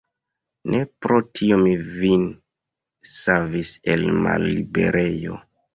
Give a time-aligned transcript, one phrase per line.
[0.75, 2.27] Ne pro tio mi vin
[3.13, 5.43] savis el malliberejo.